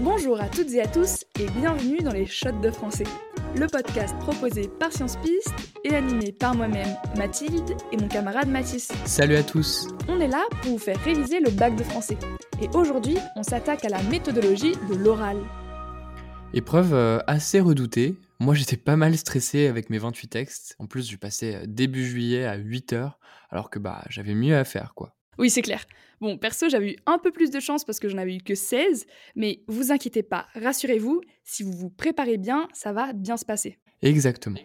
Bonjour 0.00 0.40
à 0.40 0.48
toutes 0.48 0.70
et 0.74 0.80
à 0.80 0.86
tous 0.86 1.24
et 1.40 1.46
bienvenue 1.58 1.98
dans 1.98 2.12
les 2.12 2.24
Shots 2.24 2.60
de 2.62 2.70
français, 2.70 3.02
le 3.56 3.66
podcast 3.66 4.16
proposé 4.20 4.68
par 4.68 4.92
Science 4.92 5.16
Piste 5.16 5.52
et 5.82 5.92
animé 5.92 6.30
par 6.30 6.54
moi-même, 6.54 6.96
Mathilde, 7.16 7.76
et 7.90 7.96
mon 7.96 8.06
camarade 8.06 8.46
Mathis. 8.46 8.92
Salut 9.04 9.34
à 9.34 9.42
tous 9.42 9.88
On 10.06 10.20
est 10.20 10.28
là 10.28 10.44
pour 10.62 10.70
vous 10.70 10.78
faire 10.78 11.02
réviser 11.02 11.40
le 11.40 11.50
bac 11.50 11.74
de 11.74 11.82
français. 11.82 12.16
Et 12.62 12.68
aujourd'hui, 12.74 13.16
on 13.34 13.42
s'attaque 13.42 13.84
à 13.84 13.88
la 13.88 14.00
méthodologie 14.04 14.76
de 14.88 14.94
l'oral. 14.94 15.38
Épreuve 16.54 16.94
euh, 16.94 17.18
assez 17.26 17.58
redoutée. 17.58 18.14
Moi, 18.38 18.54
j'étais 18.54 18.76
pas 18.76 18.94
mal 18.94 19.18
stressé 19.18 19.66
avec 19.66 19.90
mes 19.90 19.98
28 19.98 20.28
textes. 20.28 20.76
En 20.78 20.86
plus, 20.86 21.10
j'ai 21.10 21.16
passé 21.16 21.56
euh, 21.56 21.64
début 21.66 22.06
juillet 22.06 22.44
à 22.44 22.54
8 22.54 22.92
heures, 22.92 23.18
alors 23.50 23.68
que 23.68 23.80
bah 23.80 24.04
j'avais 24.08 24.34
mieux 24.34 24.56
à 24.56 24.62
faire, 24.62 24.94
quoi. 24.94 25.17
Oui, 25.38 25.50
c'est 25.50 25.62
clair. 25.62 25.84
Bon, 26.20 26.36
perso, 26.36 26.68
j'avais 26.68 26.92
eu 26.92 26.96
un 27.06 27.18
peu 27.18 27.30
plus 27.30 27.50
de 27.50 27.60
chance 27.60 27.84
parce 27.84 28.00
que 28.00 28.08
j'en 28.08 28.18
avais 28.18 28.34
eu 28.34 28.42
que 28.42 28.56
16, 28.56 29.06
mais 29.36 29.62
vous 29.68 29.92
inquiétez 29.92 30.24
pas, 30.24 30.48
rassurez-vous, 30.54 31.20
si 31.44 31.62
vous 31.62 31.72
vous 31.72 31.90
préparez 31.90 32.38
bien, 32.38 32.68
ça 32.72 32.92
va 32.92 33.12
bien 33.12 33.36
se 33.36 33.44
passer. 33.44 33.78
Exactement. 34.02 34.58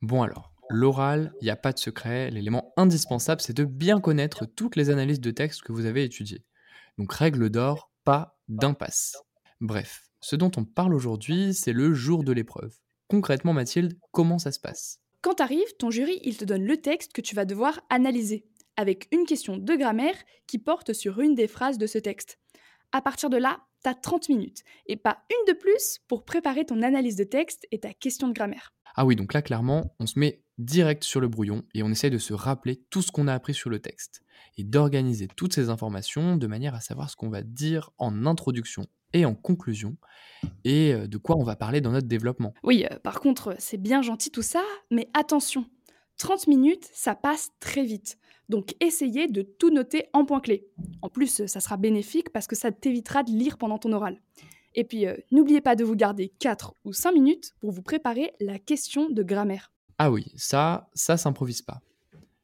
Bon 0.00 0.22
alors, 0.22 0.52
l'oral, 0.70 1.32
il 1.40 1.44
n'y 1.44 1.50
a 1.50 1.56
pas 1.56 1.72
de 1.72 1.78
secret. 1.78 2.30
L'élément 2.30 2.72
indispensable, 2.78 3.42
c'est 3.42 3.56
de 3.56 3.64
bien 3.64 4.00
connaître 4.00 4.46
toutes 4.46 4.76
les 4.76 4.88
analyses 4.88 5.20
de 5.20 5.30
texte 5.30 5.62
que 5.62 5.72
vous 5.72 5.84
avez 5.84 6.02
étudiées. 6.02 6.44
Donc, 6.96 7.12
règle 7.12 7.50
d'or, 7.50 7.90
pas 8.04 8.38
d'impasse. 8.48 9.18
Bref, 9.60 10.08
ce 10.20 10.34
dont 10.34 10.50
on 10.56 10.64
parle 10.64 10.94
aujourd'hui, 10.94 11.52
c'est 11.52 11.74
le 11.74 11.92
jour 11.92 12.24
de 12.24 12.32
l'épreuve. 12.32 12.74
Concrètement, 13.08 13.52
Mathilde, 13.52 13.98
comment 14.12 14.38
ça 14.38 14.50
se 14.50 14.60
passe? 14.60 14.98
Quand 15.20 15.34
t'arrives, 15.34 15.76
ton 15.78 15.90
jury, 15.90 16.20
il 16.22 16.36
te 16.36 16.44
donne 16.44 16.64
le 16.64 16.76
texte 16.78 17.12
que 17.12 17.20
tu 17.20 17.34
vas 17.34 17.44
devoir 17.44 17.80
analyser, 17.90 18.46
avec 18.76 19.08
une 19.12 19.24
question 19.24 19.56
de 19.56 19.74
grammaire 19.74 20.16
qui 20.46 20.58
porte 20.58 20.92
sur 20.92 21.20
une 21.20 21.34
des 21.34 21.48
phrases 21.48 21.78
de 21.78 21.86
ce 21.86 21.98
texte. 21.98 22.38
À 22.92 23.02
partir 23.02 23.30
de 23.30 23.36
là, 23.36 23.60
t'as 23.82 23.94
30 23.94 24.28
minutes, 24.28 24.62
et 24.86 24.96
pas 24.96 25.24
une 25.30 25.52
de 25.52 25.58
plus 25.58 26.00
pour 26.08 26.24
préparer 26.24 26.64
ton 26.64 26.82
analyse 26.82 27.16
de 27.16 27.24
texte 27.24 27.66
et 27.70 27.80
ta 27.80 27.92
question 27.92 28.28
de 28.28 28.32
grammaire. 28.32 28.72
Ah 28.96 29.04
oui, 29.04 29.14
donc 29.14 29.34
là, 29.34 29.42
clairement, 29.42 29.94
on 30.00 30.06
se 30.06 30.18
met 30.18 30.42
direct 30.58 31.04
sur 31.04 31.20
le 31.20 31.28
brouillon 31.28 31.62
et 31.74 31.82
on 31.82 31.90
essaye 31.90 32.10
de 32.10 32.18
se 32.18 32.32
rappeler 32.32 32.82
tout 32.90 33.02
ce 33.02 33.12
qu'on 33.12 33.28
a 33.28 33.34
appris 33.34 33.52
sur 33.52 33.68
le 33.68 33.78
texte 33.78 34.22
et 34.56 34.64
d'organiser 34.64 35.28
toutes 35.36 35.52
ces 35.52 35.68
informations 35.68 36.36
de 36.36 36.46
manière 36.46 36.74
à 36.74 36.80
savoir 36.80 37.10
ce 37.10 37.16
qu'on 37.16 37.28
va 37.28 37.42
dire 37.42 37.90
en 37.98 38.24
introduction 38.24 38.86
et 39.12 39.24
en 39.26 39.34
conclusion 39.34 39.96
et 40.64 40.94
euh, 40.94 41.06
de 41.06 41.18
quoi 41.18 41.36
on 41.36 41.44
va 41.44 41.56
parler 41.56 41.80
dans 41.80 41.92
notre 41.92 42.08
développement. 42.08 42.54
Oui, 42.62 42.86
euh, 42.90 42.98
par 42.98 43.20
contre, 43.20 43.54
c'est 43.58 43.76
bien 43.76 44.02
gentil 44.02 44.30
tout 44.30 44.42
ça, 44.42 44.62
mais 44.90 45.08
attention, 45.14 45.66
30 46.18 46.46
minutes, 46.46 46.88
ça 46.92 47.14
passe 47.14 47.50
très 47.60 47.84
vite. 47.84 48.18
Donc 48.48 48.74
essayez 48.80 49.26
de 49.28 49.42
tout 49.42 49.70
noter 49.70 50.06
en 50.12 50.24
points 50.24 50.40
clés. 50.40 50.68
En 51.02 51.08
plus, 51.08 51.46
ça 51.46 51.60
sera 51.60 51.76
bénéfique 51.76 52.30
parce 52.30 52.46
que 52.46 52.56
ça 52.56 52.70
t'évitera 52.70 53.22
de 53.22 53.30
lire 53.30 53.58
pendant 53.58 53.78
ton 53.78 53.92
oral. 53.92 54.20
Et 54.74 54.84
puis, 54.84 55.06
euh, 55.06 55.16
n'oubliez 55.32 55.62
pas 55.62 55.74
de 55.74 55.84
vous 55.84 55.96
garder 55.96 56.28
4 56.38 56.74
ou 56.84 56.92
5 56.92 57.12
minutes 57.12 57.54
pour 57.60 57.72
vous 57.72 57.82
préparer 57.82 58.32
la 58.40 58.58
question 58.58 59.08
de 59.08 59.22
grammaire. 59.22 59.72
Ah 59.98 60.10
oui, 60.10 60.30
ça, 60.36 60.90
ça 60.94 61.16
s'improvise 61.16 61.62
pas. 61.62 61.80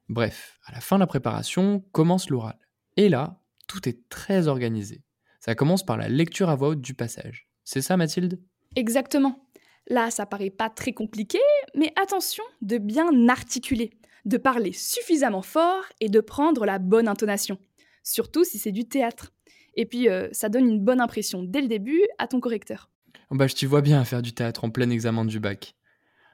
Bref, 0.09 0.59
à 0.65 0.73
la 0.73 0.81
fin 0.81 0.97
de 0.97 1.00
la 1.00 1.06
préparation, 1.06 1.84
commence 1.93 2.31
l'oral. 2.31 2.59
Et 2.97 3.11
là, 3.11 3.39
tout 3.69 3.87
est 3.89 4.09
très 4.09 4.48
organisé. 4.48 5.03
Ça 5.41 5.55
commence 5.55 5.84
par 5.84 5.97
la 5.97 6.09
lecture 6.09 6.48
à 6.48 6.56
voix 6.56 6.69
haute 6.69 6.81
du 6.81 6.95
passage. 6.95 7.48
C'est 7.65 7.83
ça, 7.83 7.97
Mathilde? 7.97 8.41
Exactement. 8.77 9.47
Là, 9.89 10.11
ça 10.11 10.25
paraît 10.25 10.50
pas 10.50 10.70
très 10.70 10.93
compliqué, 10.93 11.39
mais 11.75 11.92
attention 12.01 12.45
de 12.61 12.78
bien 12.78 13.28
articuler, 13.28 13.91
de 14.25 14.37
parler 14.37 14.73
suffisamment 14.73 15.42
fort 15.42 15.84
et 16.01 16.09
de 16.09 16.20
prendre 16.20 16.65
la 16.65 16.78
bonne 16.78 17.09
intonation. 17.09 17.59
Surtout 18.03 18.45
si 18.45 18.59
c'est 18.59 18.73
du 18.73 18.87
théâtre. 18.87 19.33
Et 19.75 19.87
puis, 19.87 20.09
euh, 20.09 20.28
ça 20.33 20.48
donne 20.48 20.69
une 20.69 20.84
bonne 20.84 21.00
impression 21.00 21.43
dès 21.43 21.62
le 21.62 21.69
début 21.69 22.03
à 22.19 22.27
ton 22.27 22.41
correcteur. 22.41 22.91
Oh 23.31 23.37
Bah, 23.37 23.47
je 23.47 23.55
t'y 23.55 23.67
vois 23.67 23.81
bien 23.81 24.00
à 24.00 24.05
faire 24.05 24.23
du 24.23 24.33
théâtre 24.33 24.65
en 24.65 24.70
plein 24.70 24.91
examen 24.91 25.25
du 25.25 25.41
bac. 25.41 25.75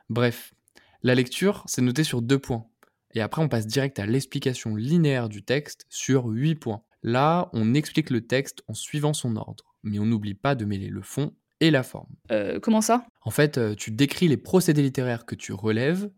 Bref, 0.08 0.54
la 1.02 1.14
lecture, 1.14 1.62
c'est 1.66 1.82
noté 1.82 2.02
sur 2.02 2.22
deux 2.22 2.38
points. 2.38 2.66
Et 3.14 3.20
après, 3.20 3.42
on 3.42 3.48
passe 3.48 3.66
direct 3.66 3.98
à 3.98 4.06
l'explication 4.06 4.74
linéaire 4.74 5.28
du 5.28 5.42
texte 5.42 5.86
sur 5.88 6.26
huit 6.26 6.56
points. 6.56 6.82
Là, 7.02 7.48
on 7.52 7.74
explique 7.74 8.10
le 8.10 8.26
texte 8.26 8.62
en 8.66 8.74
suivant 8.74 9.12
son 9.12 9.36
ordre, 9.36 9.74
mais 9.82 9.98
on 9.98 10.06
n'oublie 10.06 10.34
pas 10.34 10.54
de 10.54 10.64
mêler 10.64 10.88
le 10.88 11.02
fond 11.02 11.32
et 11.60 11.70
la 11.70 11.82
forme. 11.82 12.14
Euh, 12.30 12.60
comment 12.60 12.80
ça? 12.80 13.06
En 13.22 13.30
fait, 13.30 13.58
euh, 13.58 13.74
tu 13.74 13.90
décris 13.90 14.28
les 14.28 14.36
procédés 14.36 14.82
littéraires 14.82 15.26
que 15.26 15.34
tu 15.34 15.52
relèves, 15.52 16.10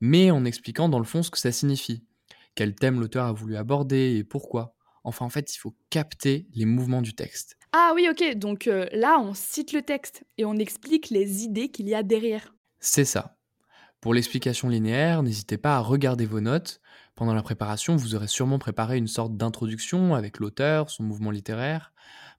mais 0.00 0.30
en 0.30 0.44
expliquant 0.44 0.88
dans 0.88 0.98
le 0.98 1.04
fond 1.04 1.22
ce 1.22 1.30
que 1.30 1.38
ça 1.38 1.52
signifie, 1.52 2.04
quel 2.54 2.74
thème 2.74 3.00
l'auteur 3.00 3.26
a 3.26 3.32
voulu 3.32 3.56
aborder 3.56 4.16
et 4.16 4.24
pourquoi. 4.24 4.74
Enfin, 5.04 5.24
en 5.24 5.30
fait, 5.30 5.54
il 5.54 5.58
faut 5.58 5.76
capter 5.90 6.48
les 6.54 6.64
mouvements 6.64 7.02
du 7.02 7.14
texte. 7.14 7.56
Ah 7.72 7.92
oui, 7.94 8.08
ok, 8.10 8.34
donc 8.36 8.66
euh, 8.66 8.88
là, 8.92 9.18
on 9.20 9.34
cite 9.34 9.72
le 9.72 9.82
texte 9.82 10.24
et 10.38 10.44
on 10.44 10.54
explique 10.54 11.10
les 11.10 11.44
idées 11.44 11.68
qu'il 11.68 11.88
y 11.88 11.94
a 11.94 12.02
derrière. 12.02 12.54
C'est 12.80 13.04
ça. 13.04 13.36
Pour 14.00 14.14
l'explication 14.14 14.68
linéaire, 14.68 15.22
n'hésitez 15.22 15.58
pas 15.58 15.76
à 15.76 15.80
regarder 15.80 16.26
vos 16.26 16.40
notes. 16.40 16.80
Pendant 17.14 17.34
la 17.34 17.42
préparation, 17.42 17.96
vous 17.96 18.14
aurez 18.14 18.28
sûrement 18.28 18.58
préparé 18.58 18.98
une 18.98 19.06
sorte 19.06 19.36
d'introduction 19.36 20.14
avec 20.14 20.38
l'auteur, 20.38 20.90
son 20.90 21.02
mouvement 21.02 21.30
littéraire, 21.30 21.92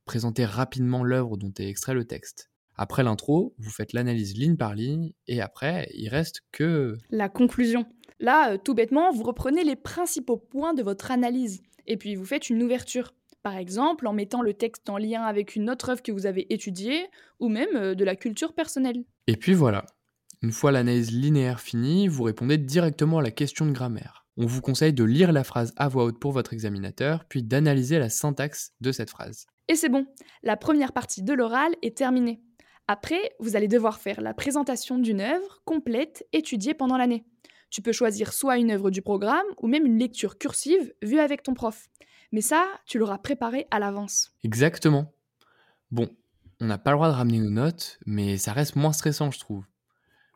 présenter 0.08 0.46
rapidement 0.46 1.04
l'œuvre 1.04 1.38
dont 1.38 1.54
est 1.60 1.70
extrait 1.70 1.94
le 1.94 2.06
texte. 2.06 2.50
Après 2.76 3.04
l'intro, 3.04 3.56
vous 3.58 3.70
faites 3.70 3.94
l'analyse 3.94 4.36
ligne 4.36 4.56
par 4.56 4.74
ligne, 4.74 5.14
et 5.28 5.42
après, 5.42 5.90
il 5.94 6.10
reste 6.10 6.42
que... 6.52 6.98
La 7.10 7.30
conclusion. 7.30 7.86
Là, 8.20 8.54
euh, 8.54 8.58
tout 8.58 8.74
bêtement, 8.74 9.12
vous 9.12 9.24
reprenez 9.24 9.64
les 9.64 9.76
principaux 9.76 10.38
points 10.38 10.74
de 10.74 10.84
votre 10.84 11.12
analyse, 11.12 11.62
et 11.86 11.98
puis 11.98 12.16
vous 12.16 12.26
faites 12.26 12.50
une 12.50 12.64
ouverture. 12.64 13.14
Par 13.44 13.58
exemple, 13.58 14.08
en 14.08 14.14
mettant 14.14 14.42
le 14.42 14.54
texte 14.54 14.90
en 14.90 14.98
lien 14.98 15.24
avec 15.24 15.56
une 15.56 15.70
autre 15.70 15.90
œuvre 15.90 16.04
que 16.04 16.12
vous 16.12 16.26
avez 16.26 16.52
étudiée, 16.54 17.08
ou 17.40 17.50
même 17.50 17.76
euh, 17.76 17.96
de 17.96 18.04
la 18.04 18.16
culture 18.16 18.54
personnelle. 18.54 19.04
Et 19.28 19.38
puis 19.38 19.54
voilà. 19.54 19.86
Une 20.44 20.52
fois 20.52 20.72
l'analyse 20.72 21.12
linéaire 21.12 21.60
finie, 21.60 22.08
vous 22.08 22.24
répondez 22.24 22.60
directement 22.60 23.18
à 23.18 23.24
la 23.24 23.32
question 23.32 23.66
de 23.66 23.72
grammaire. 23.72 24.28
On 24.38 24.46
vous 24.46 24.62
conseille 24.62 24.94
de 24.94 25.04
lire 25.04 25.32
la 25.32 25.44
phrase 25.44 25.74
à 25.78 25.88
voix 25.88 26.04
haute 26.04 26.20
pour 26.20 26.32
votre 26.32 26.54
examinateur, 26.54 27.26
puis 27.26 27.42
d'analyser 27.42 27.98
la 27.98 28.10
syntaxe 28.10 28.74
de 28.82 28.92
cette 28.92 29.10
phrase. 29.10 29.48
Et 29.68 29.76
c'est 29.76 29.90
bon, 29.90 30.06
la 30.44 30.58
première 30.58 30.94
partie 30.94 31.24
de 31.24 31.34
l'oral 31.34 31.76
est 31.82 31.98
terminée. 31.98 32.42
Après, 32.88 33.34
vous 33.40 33.56
allez 33.58 33.68
devoir 33.68 34.00
faire 34.00 34.22
la 34.22 34.34
présentation 34.34 34.98
d'une 34.98 35.20
œuvre 35.20 35.62
complète 35.66 36.26
étudiée 36.32 36.74
pendant 36.74 36.98
l'année. 36.98 37.26
Tu 37.70 37.82
peux 37.82 37.92
choisir 37.92 38.32
soit 38.32 38.58
une 38.58 38.72
œuvre 38.72 38.90
du 38.90 39.02
programme 39.02 39.46
ou 39.62 39.68
même 39.68 39.86
une 39.86 40.00
lecture 40.00 40.38
cursive 40.38 40.94
vue 41.02 41.20
avec 41.20 41.44
ton 41.44 41.54
prof. 41.54 41.90
Mais 42.32 42.42
ça, 42.42 42.66
tu 42.86 42.98
l'auras 42.98 43.18
préparé 43.18 43.68
à 43.72 43.80
l'avance. 43.80 44.32
Exactement. 44.44 45.14
Bon, 45.92 46.10
on 46.62 46.66
n'a 46.66 46.78
pas 46.78 46.92
le 46.92 46.98
droit 46.98 47.10
de 47.10 47.16
ramener 47.16 47.40
nos 47.40 47.50
notes, 47.50 48.00
mais 48.06 48.38
ça 48.38 48.54
reste 48.54 48.78
moins 48.78 48.94
stressant, 48.94 49.32
je 49.32 49.40
trouve. 49.40 49.66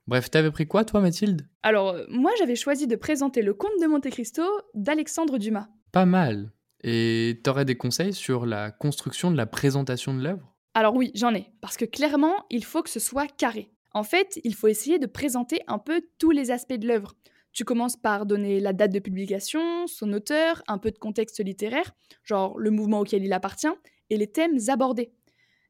Bref, 0.08 0.30
t'avais 0.30 0.52
pris 0.52 0.68
quoi, 0.68 0.84
toi, 0.84 1.00
Mathilde? 1.00 1.48
Alors, 1.64 1.96
moi, 2.10 2.32
j'avais 2.38 2.56
choisi 2.56 2.88
de 2.88 2.96
présenter 2.98 3.42
Le 3.42 3.54
Comte 3.54 3.80
de 3.82 3.88
Monte 3.88 4.10
Cristo 4.10 4.44
d'Alexandre 4.74 5.38
Dumas. 5.38 5.70
Pas 5.92 6.06
mal. 6.06 6.52
Et 6.84 7.40
t'aurais 7.44 7.66
des 7.66 7.78
conseils 7.78 8.14
sur 8.14 8.46
la 8.46 8.72
construction 8.72 9.32
de 9.32 9.38
la 9.38 9.46
présentation 9.46 10.14
de 10.14 10.22
l'œuvre? 10.22 10.56
Alors 10.74 10.96
oui, 10.96 11.12
j'en 11.16 11.34
ai, 11.34 11.48
parce 11.62 11.78
que 11.78 11.86
clairement, 11.86 12.46
il 12.50 12.64
faut 12.64 12.82
que 12.82 12.90
ce 12.90 13.00
soit 13.00 13.28
carré. 13.28 13.72
En 13.94 14.04
fait, 14.04 14.40
il 14.44 14.56
faut 14.56 14.68
essayer 14.68 15.00
de 15.00 15.06
présenter 15.06 15.60
un 15.68 15.80
peu 15.80 16.02
tous 16.18 16.32
les 16.32 16.50
aspects 16.50 16.74
de 16.74 16.88
l'œuvre. 16.88 17.14
Tu 17.52 17.66
commences 17.66 17.98
par 17.98 18.26
donner 18.26 18.62
la 18.62 18.72
date 18.72 18.94
de 18.94 19.00
publication, 19.00 19.86
son 19.86 20.14
auteur, 20.14 20.64
un 20.68 20.78
peu 20.78 20.92
de 20.92 20.98
contexte 20.98 21.44
littéraire, 21.44 21.92
genre 22.24 22.58
le 22.58 22.72
mouvement 22.72 23.02
auquel 23.02 23.26
il 23.26 23.34
appartient, 23.34 23.68
et 24.10 24.18
les 24.18 24.32
thèmes 24.32 24.58
abordés. 24.70 25.12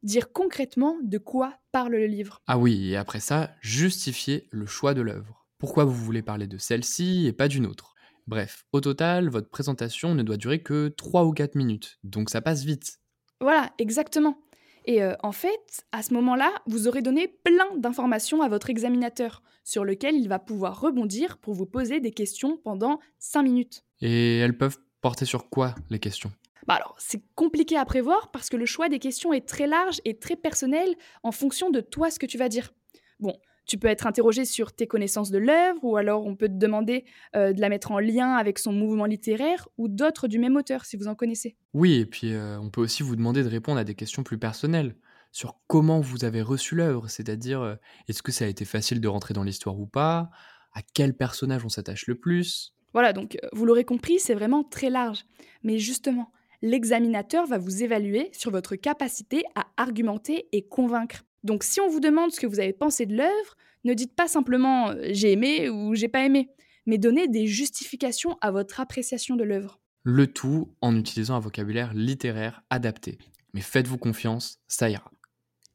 Dire 0.04 0.32
concrètement 0.32 0.98
de 1.02 1.18
quoi 1.18 1.56
parle 1.72 1.94
le 1.94 2.06
livre. 2.06 2.42
Ah 2.48 2.60
oui, 2.60 2.92
et 2.92 2.98
après 2.98 3.20
ça, 3.20 3.56
justifier 3.62 4.48
le 4.52 4.68
choix 4.68 4.94
de 4.94 5.02
l'œuvre. 5.02 5.48
Pourquoi 5.58 5.86
vous 5.86 5.94
voulez 5.94 6.22
parler 6.22 6.48
de 6.48 6.58
celle-ci 6.58 7.26
et 7.28 7.34
pas 7.34 7.48
d'une 7.48 7.66
autre? 7.66 7.91
Bref, 8.32 8.64
au 8.72 8.80
total, 8.80 9.28
votre 9.28 9.50
présentation 9.50 10.16
ne 10.16 10.24
doit 10.24 10.38
durer 10.38 10.64
que 10.64 10.88
3 10.88 11.26
ou 11.26 11.34
4 11.34 11.56
minutes, 11.56 12.00
donc 12.06 12.30
ça 12.30 12.40
passe 12.40 12.64
vite. 12.64 13.02
Voilà, 13.42 13.74
exactement. 13.78 14.38
Et 14.86 15.04
euh, 15.04 15.16
en 15.22 15.34
fait, 15.34 15.86
à 15.92 16.02
ce 16.02 16.14
moment-là, 16.14 16.50
vous 16.66 16.88
aurez 16.88 17.02
donné 17.02 17.28
plein 17.28 17.76
d'informations 17.76 18.42
à 18.42 18.48
votre 18.48 18.70
examinateur, 18.70 19.44
sur 19.66 19.84
lequel 19.84 20.16
il 20.16 20.30
va 20.30 20.40
pouvoir 20.40 20.80
rebondir 20.80 21.40
pour 21.40 21.56
vous 21.56 21.66
poser 21.66 22.00
des 22.00 22.12
questions 22.12 22.56
pendant 22.56 23.02
5 23.20 23.44
minutes. 23.44 23.84
Et 24.00 24.38
elles 24.38 24.58
peuvent 24.58 24.78
porter 25.02 25.26
sur 25.26 25.50
quoi, 25.50 25.76
les 25.90 26.00
questions? 26.00 26.32
Bah 26.68 26.76
alors, 26.76 26.96
c'est 27.00 27.22
compliqué 27.36 27.76
à 27.76 27.84
prévoir 27.84 28.32
parce 28.32 28.50
que 28.50 28.56
le 28.56 28.66
choix 28.66 28.88
des 28.88 29.00
questions 29.00 29.34
est 29.34 29.46
très 29.46 29.68
large 29.68 30.00
et 30.06 30.18
très 30.18 30.38
personnel 30.38 30.96
en 31.24 31.34
fonction 31.34 31.70
de 31.70 31.82
toi 31.82 32.10
ce 32.10 32.18
que 32.18 32.26
tu 32.26 32.38
vas 32.38 32.48
dire. 32.48 32.72
Bon, 33.20 33.36
tu 33.72 33.78
peux 33.78 33.88
être 33.88 34.06
interrogé 34.06 34.44
sur 34.44 34.74
tes 34.74 34.86
connaissances 34.86 35.32
de 35.32 35.38
l'œuvre, 35.38 35.82
ou 35.82 35.96
alors 35.96 36.26
on 36.26 36.36
peut 36.36 36.50
te 36.50 36.58
demander 36.58 37.06
euh, 37.38 37.54
de 37.54 37.62
la 37.62 37.70
mettre 37.70 37.94
en 37.94 38.00
lien 38.00 38.34
avec 38.34 38.60
son 38.60 38.74
mouvement 38.74 39.06
littéraire, 39.06 39.70
ou 39.78 39.88
d'autres 39.88 40.28
du 40.28 40.40
même 40.40 40.58
auteur, 40.58 40.84
si 40.84 40.98
vous 40.98 41.08
en 41.08 41.16
connaissez. 41.16 41.56
Oui, 41.74 41.94
et 41.94 42.06
puis 42.06 42.34
euh, 42.34 42.60
on 42.60 42.70
peut 42.70 42.82
aussi 42.82 43.02
vous 43.02 43.16
demander 43.16 43.44
de 43.44 43.48
répondre 43.48 43.80
à 43.80 43.86
des 43.86 43.96
questions 43.96 44.24
plus 44.24 44.38
personnelles 44.38 44.98
sur 45.32 45.62
comment 45.68 46.02
vous 46.02 46.26
avez 46.26 46.42
reçu 46.42 46.76
l'œuvre, 46.76 47.08
c'est-à-dire 47.08 47.62
euh, 47.62 47.76
est-ce 48.10 48.22
que 48.22 48.34
ça 48.34 48.44
a 48.44 48.50
été 48.50 48.66
facile 48.66 49.00
de 49.00 49.08
rentrer 49.08 49.34
dans 49.34 49.44
l'histoire 49.44 49.80
ou 49.80 49.86
pas, 49.86 50.32
à 50.74 50.82
quel 50.94 51.16
personnage 51.16 51.64
on 51.64 51.70
s'attache 51.70 52.08
le 52.08 52.16
plus? 52.16 52.76
Voilà, 52.92 53.14
donc 53.14 53.38
vous 53.54 53.66
l'aurez 53.66 53.86
compris, 53.86 54.20
c'est 54.20 54.36
vraiment 54.36 54.66
très 54.66 54.90
large. 54.90 55.24
Mais 55.64 55.80
justement, 55.80 56.34
l'examinateur 56.62 57.48
va 57.48 57.58
vous 57.58 57.84
évaluer 57.84 58.32
sur 58.34 58.52
votre 58.52 58.76
capacité 58.76 59.46
à 59.56 59.68
argumenter 59.78 60.50
et 60.52 60.68
convaincre. 60.68 61.24
Donc 61.44 61.64
si 61.64 61.82
on 61.82 61.90
vous 61.90 62.00
demande 62.00 62.32
ce 62.32 62.40
que 62.40 62.48
vous 62.48 62.60
avez 62.60 62.74
pensé 62.74 63.06
de 63.06 63.16
l'œuvre, 63.16 63.56
ne 63.84 63.94
dites 63.94 64.16
pas 64.16 64.28
simplement 64.28 64.90
euh, 64.90 65.08
j'ai 65.12 65.32
aimé 65.32 65.70
ou 65.70 65.96
j'ai 65.96 66.08
pas 66.08 66.26
aimé, 66.26 66.50
mais 66.86 66.98
donnez 66.98 67.28
des 67.28 67.48
justifications 67.48 68.38
à 68.42 68.52
votre 68.52 68.80
appréciation 68.80 69.36
de 69.36 69.44
l'œuvre. 69.44 69.80
Le 70.04 70.28
tout 70.28 70.74
en 70.82 70.96
utilisant 70.96 71.36
un 71.36 71.40
vocabulaire 71.40 71.94
littéraire 71.94 72.64
adapté. 72.70 73.18
Mais 73.54 73.62
faites-vous 73.62 73.98
confiance, 73.98 74.60
ça 74.68 74.90
ira. 74.90 75.12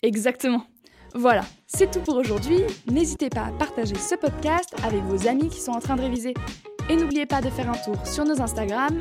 Exactement. 0.02 0.66
Voilà, 1.14 1.44
c'est 1.66 1.90
tout 1.90 2.00
pour 2.00 2.16
aujourd'hui. 2.16 2.58
N'hésitez 2.90 3.30
pas 3.30 3.46
à 3.46 3.52
partager 3.52 3.94
ce 3.94 4.14
podcast 4.14 4.74
avec 4.82 5.02
vos 5.04 5.28
amis 5.28 5.48
qui 5.48 5.60
sont 5.60 5.72
en 5.72 5.80
train 5.80 5.96
de 5.96 6.02
réviser. 6.02 6.34
Et 6.90 6.96
n'oubliez 6.96 7.26
pas 7.26 7.40
de 7.40 7.50
faire 7.50 7.70
un 7.70 7.78
tour 7.78 8.06
sur 8.06 8.24
nos 8.24 8.40
Instagram, 8.40 8.98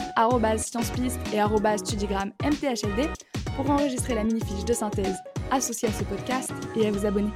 sciencespiste 0.58 1.20
et 1.34 1.78
studigrammthld, 1.78 3.10
pour 3.56 3.70
enregistrer 3.70 4.16
la 4.16 4.24
mini-fiche 4.24 4.66
de 4.66 4.74
synthèse 4.74 5.18
associée 5.52 5.90
à 5.90 5.92
ce 5.92 6.04
podcast 6.04 6.52
et 6.76 6.88
à 6.88 6.92
vous 6.92 7.06
abonner. 7.06 7.32